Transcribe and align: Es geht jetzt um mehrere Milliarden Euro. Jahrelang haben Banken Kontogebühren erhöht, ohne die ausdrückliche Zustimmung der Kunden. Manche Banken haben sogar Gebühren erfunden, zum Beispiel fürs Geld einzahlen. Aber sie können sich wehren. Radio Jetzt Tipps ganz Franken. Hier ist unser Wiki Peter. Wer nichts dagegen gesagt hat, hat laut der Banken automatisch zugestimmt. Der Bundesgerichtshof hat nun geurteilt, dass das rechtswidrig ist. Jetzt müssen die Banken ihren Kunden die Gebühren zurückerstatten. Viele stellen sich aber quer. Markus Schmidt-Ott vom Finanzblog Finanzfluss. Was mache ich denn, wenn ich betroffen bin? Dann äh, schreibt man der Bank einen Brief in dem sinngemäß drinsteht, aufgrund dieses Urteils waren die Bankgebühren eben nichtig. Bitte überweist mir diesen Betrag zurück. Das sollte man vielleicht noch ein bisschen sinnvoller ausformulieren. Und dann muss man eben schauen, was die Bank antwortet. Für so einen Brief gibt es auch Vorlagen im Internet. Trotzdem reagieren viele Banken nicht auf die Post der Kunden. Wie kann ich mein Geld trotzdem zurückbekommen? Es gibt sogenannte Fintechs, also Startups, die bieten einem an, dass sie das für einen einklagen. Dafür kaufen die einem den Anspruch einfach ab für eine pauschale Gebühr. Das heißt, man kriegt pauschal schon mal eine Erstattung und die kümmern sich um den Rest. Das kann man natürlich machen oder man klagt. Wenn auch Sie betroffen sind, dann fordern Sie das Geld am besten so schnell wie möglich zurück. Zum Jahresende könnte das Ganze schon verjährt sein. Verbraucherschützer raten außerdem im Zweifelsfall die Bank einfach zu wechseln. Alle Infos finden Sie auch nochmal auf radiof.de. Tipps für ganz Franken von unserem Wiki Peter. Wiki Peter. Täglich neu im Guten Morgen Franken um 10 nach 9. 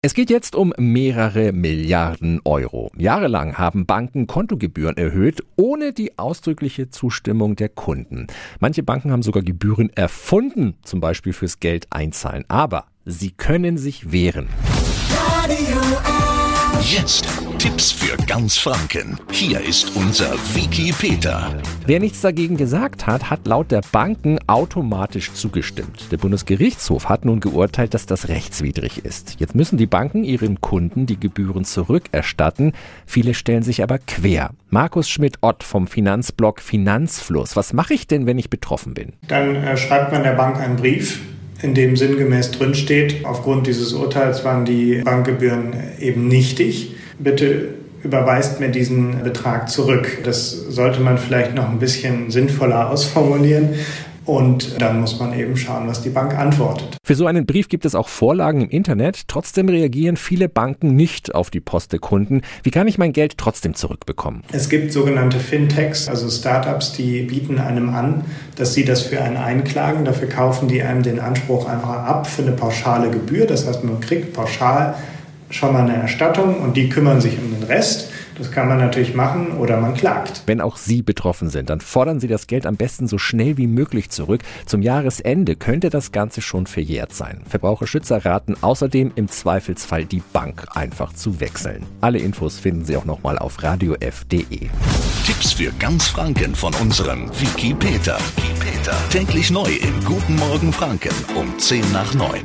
Es 0.00 0.14
geht 0.14 0.30
jetzt 0.30 0.54
um 0.54 0.72
mehrere 0.78 1.50
Milliarden 1.50 2.40
Euro. 2.44 2.92
Jahrelang 2.96 3.58
haben 3.58 3.84
Banken 3.84 4.28
Kontogebühren 4.28 4.96
erhöht, 4.96 5.42
ohne 5.56 5.92
die 5.92 6.16
ausdrückliche 6.20 6.88
Zustimmung 6.88 7.56
der 7.56 7.68
Kunden. 7.68 8.28
Manche 8.60 8.84
Banken 8.84 9.10
haben 9.10 9.24
sogar 9.24 9.42
Gebühren 9.42 9.90
erfunden, 9.90 10.76
zum 10.84 11.00
Beispiel 11.00 11.32
fürs 11.32 11.58
Geld 11.58 11.88
einzahlen. 11.90 12.44
Aber 12.46 12.84
sie 13.04 13.32
können 13.32 13.76
sich 13.76 14.12
wehren. 14.12 14.46
Radio 15.10 15.80
Jetzt 16.80 17.26
Tipps 17.58 17.90
ganz 18.38 18.56
Franken. 18.56 19.18
Hier 19.32 19.60
ist 19.60 19.96
unser 19.96 20.32
Wiki 20.54 20.92
Peter. 20.96 21.52
Wer 21.86 21.98
nichts 21.98 22.20
dagegen 22.20 22.56
gesagt 22.56 23.08
hat, 23.08 23.30
hat 23.30 23.48
laut 23.48 23.72
der 23.72 23.80
Banken 23.90 24.38
automatisch 24.46 25.32
zugestimmt. 25.32 26.12
Der 26.12 26.18
Bundesgerichtshof 26.18 27.08
hat 27.08 27.24
nun 27.24 27.40
geurteilt, 27.40 27.94
dass 27.94 28.06
das 28.06 28.28
rechtswidrig 28.28 29.04
ist. 29.04 29.40
Jetzt 29.40 29.56
müssen 29.56 29.76
die 29.76 29.88
Banken 29.88 30.22
ihren 30.22 30.60
Kunden 30.60 31.06
die 31.06 31.18
Gebühren 31.18 31.64
zurückerstatten. 31.64 32.74
Viele 33.06 33.34
stellen 33.34 33.64
sich 33.64 33.82
aber 33.82 33.98
quer. 33.98 34.50
Markus 34.70 35.08
Schmidt-Ott 35.08 35.64
vom 35.64 35.88
Finanzblog 35.88 36.60
Finanzfluss. 36.60 37.56
Was 37.56 37.72
mache 37.72 37.94
ich 37.94 38.06
denn, 38.06 38.26
wenn 38.26 38.38
ich 38.38 38.50
betroffen 38.50 38.94
bin? 38.94 39.14
Dann 39.26 39.56
äh, 39.56 39.76
schreibt 39.76 40.12
man 40.12 40.22
der 40.22 40.34
Bank 40.34 40.58
einen 40.60 40.76
Brief 40.76 41.18
in 41.60 41.74
dem 41.74 41.96
sinngemäß 41.96 42.52
drinsteht, 42.52 43.24
aufgrund 43.24 43.66
dieses 43.66 43.92
Urteils 43.94 44.44
waren 44.44 44.64
die 44.64 45.02
Bankgebühren 45.04 45.74
eben 45.98 46.28
nichtig. 46.28 46.94
Bitte 47.18 47.74
überweist 48.02 48.60
mir 48.60 48.68
diesen 48.68 49.22
Betrag 49.22 49.68
zurück. 49.68 50.18
Das 50.24 50.50
sollte 50.50 51.00
man 51.00 51.18
vielleicht 51.18 51.54
noch 51.54 51.68
ein 51.68 51.78
bisschen 51.78 52.30
sinnvoller 52.30 52.90
ausformulieren. 52.90 53.70
Und 54.28 54.82
dann 54.82 55.00
muss 55.00 55.18
man 55.18 55.32
eben 55.32 55.56
schauen, 55.56 55.88
was 55.88 56.02
die 56.02 56.10
Bank 56.10 56.38
antwortet. 56.38 56.98
Für 57.02 57.14
so 57.14 57.24
einen 57.24 57.46
Brief 57.46 57.70
gibt 57.70 57.86
es 57.86 57.94
auch 57.94 58.08
Vorlagen 58.08 58.60
im 58.60 58.68
Internet. 58.68 59.26
Trotzdem 59.26 59.70
reagieren 59.70 60.18
viele 60.18 60.50
Banken 60.50 60.94
nicht 60.94 61.34
auf 61.34 61.48
die 61.48 61.60
Post 61.60 61.92
der 61.92 61.98
Kunden. 61.98 62.42
Wie 62.62 62.70
kann 62.70 62.86
ich 62.86 62.98
mein 62.98 63.14
Geld 63.14 63.38
trotzdem 63.38 63.72
zurückbekommen? 63.72 64.42
Es 64.52 64.68
gibt 64.68 64.92
sogenannte 64.92 65.38
Fintechs, 65.38 66.08
also 66.10 66.28
Startups, 66.28 66.92
die 66.92 67.22
bieten 67.22 67.58
einem 67.58 67.88
an, 67.88 68.22
dass 68.56 68.74
sie 68.74 68.84
das 68.84 69.00
für 69.00 69.22
einen 69.22 69.38
einklagen. 69.38 70.04
Dafür 70.04 70.28
kaufen 70.28 70.68
die 70.68 70.82
einem 70.82 71.02
den 71.02 71.20
Anspruch 71.20 71.66
einfach 71.66 71.88
ab 71.88 72.26
für 72.26 72.42
eine 72.42 72.52
pauschale 72.52 73.10
Gebühr. 73.10 73.46
Das 73.46 73.66
heißt, 73.66 73.82
man 73.82 73.98
kriegt 74.00 74.34
pauschal 74.34 74.94
schon 75.50 75.72
mal 75.72 75.82
eine 75.82 75.96
Erstattung 75.96 76.60
und 76.60 76.76
die 76.76 76.88
kümmern 76.88 77.20
sich 77.20 77.38
um 77.38 77.50
den 77.52 77.62
Rest. 77.64 78.10
Das 78.36 78.52
kann 78.52 78.68
man 78.68 78.78
natürlich 78.78 79.14
machen 79.14 79.52
oder 79.58 79.80
man 79.80 79.94
klagt. 79.94 80.42
Wenn 80.46 80.60
auch 80.60 80.76
Sie 80.76 81.02
betroffen 81.02 81.50
sind, 81.50 81.70
dann 81.70 81.80
fordern 81.80 82.20
Sie 82.20 82.28
das 82.28 82.46
Geld 82.46 82.66
am 82.66 82.76
besten 82.76 83.08
so 83.08 83.18
schnell 83.18 83.56
wie 83.56 83.66
möglich 83.66 84.10
zurück. 84.10 84.42
Zum 84.64 84.80
Jahresende 84.80 85.56
könnte 85.56 85.90
das 85.90 86.12
Ganze 86.12 86.40
schon 86.40 86.66
verjährt 86.66 87.12
sein. 87.12 87.42
Verbraucherschützer 87.48 88.24
raten 88.24 88.56
außerdem 88.60 89.12
im 89.16 89.28
Zweifelsfall 89.28 90.04
die 90.04 90.22
Bank 90.32 90.66
einfach 90.74 91.12
zu 91.12 91.40
wechseln. 91.40 91.84
Alle 92.00 92.18
Infos 92.18 92.58
finden 92.58 92.84
Sie 92.84 92.96
auch 92.96 93.04
nochmal 93.04 93.38
auf 93.38 93.60
radiof.de. 93.62 94.68
Tipps 95.26 95.52
für 95.52 95.72
ganz 95.80 96.06
Franken 96.06 96.54
von 96.54 96.72
unserem 96.74 97.28
Wiki 97.40 97.74
Peter. 97.74 98.18
Wiki 98.36 98.52
Peter. 98.60 98.96
Täglich 99.10 99.50
neu 99.50 99.68
im 99.68 100.04
Guten 100.04 100.36
Morgen 100.36 100.72
Franken 100.72 101.10
um 101.34 101.58
10 101.58 101.92
nach 101.92 102.14
9. 102.14 102.40